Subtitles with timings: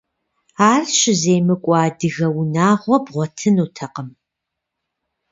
[0.71, 4.09] Ар щыземыкӀуэ адыгэ унагъуэ бгъуэтынутэкъым.